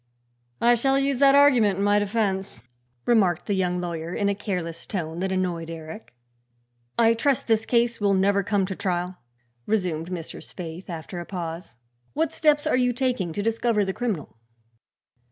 [0.59, 2.63] "I shall use that argument in my defense,"
[3.05, 6.15] remarked the young lawyer in a careless tone that annoyed Eric.
[6.97, 9.19] "I trust this case will never come to trial,"
[9.67, 10.41] resumed Mr.
[10.41, 11.77] Spaythe after a pause.
[12.13, 14.39] "What steps are you taking to discover the criminal?"